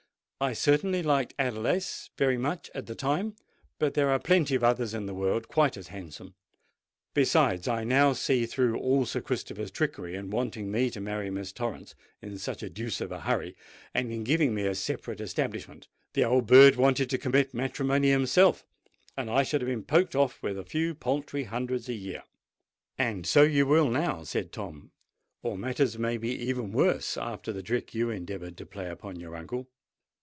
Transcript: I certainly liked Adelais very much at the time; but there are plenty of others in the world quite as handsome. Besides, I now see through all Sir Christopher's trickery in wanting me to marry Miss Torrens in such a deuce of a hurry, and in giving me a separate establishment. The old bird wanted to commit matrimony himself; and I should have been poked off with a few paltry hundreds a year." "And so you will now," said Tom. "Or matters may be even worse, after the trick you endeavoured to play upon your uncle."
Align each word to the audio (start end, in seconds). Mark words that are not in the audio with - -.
I 0.43 0.53
certainly 0.53 1.03
liked 1.03 1.35
Adelais 1.37 1.83
very 2.17 2.35
much 2.39 2.71
at 2.73 2.87
the 2.87 2.95
time; 2.95 3.35
but 3.77 3.93
there 3.93 4.09
are 4.09 4.17
plenty 4.17 4.55
of 4.55 4.63
others 4.63 4.91
in 4.91 5.05
the 5.05 5.13
world 5.13 5.47
quite 5.47 5.77
as 5.77 5.89
handsome. 5.89 6.33
Besides, 7.13 7.67
I 7.67 7.83
now 7.83 8.13
see 8.13 8.47
through 8.47 8.79
all 8.79 9.05
Sir 9.05 9.21
Christopher's 9.21 9.69
trickery 9.69 10.15
in 10.15 10.31
wanting 10.31 10.71
me 10.71 10.89
to 10.89 10.99
marry 10.99 11.29
Miss 11.29 11.51
Torrens 11.51 11.93
in 12.23 12.39
such 12.39 12.63
a 12.63 12.71
deuce 12.71 13.01
of 13.01 13.11
a 13.11 13.19
hurry, 13.19 13.55
and 13.93 14.11
in 14.11 14.23
giving 14.23 14.55
me 14.55 14.65
a 14.65 14.73
separate 14.73 15.21
establishment. 15.21 15.87
The 16.13 16.25
old 16.25 16.47
bird 16.47 16.75
wanted 16.75 17.07
to 17.11 17.19
commit 17.19 17.53
matrimony 17.53 18.09
himself; 18.09 18.65
and 19.15 19.29
I 19.29 19.43
should 19.43 19.61
have 19.61 19.69
been 19.69 19.83
poked 19.83 20.15
off 20.15 20.41
with 20.41 20.57
a 20.57 20.65
few 20.65 20.95
paltry 20.95 21.43
hundreds 21.43 21.87
a 21.87 21.93
year." 21.93 22.23
"And 22.97 23.27
so 23.27 23.43
you 23.43 23.67
will 23.67 23.91
now," 23.91 24.23
said 24.23 24.51
Tom. 24.51 24.89
"Or 25.43 25.55
matters 25.55 25.99
may 25.99 26.17
be 26.17 26.31
even 26.31 26.71
worse, 26.71 27.15
after 27.15 27.53
the 27.53 27.61
trick 27.61 27.93
you 27.93 28.09
endeavoured 28.09 28.57
to 28.57 28.65
play 28.65 28.89
upon 28.89 29.19
your 29.19 29.35
uncle." 29.35 29.67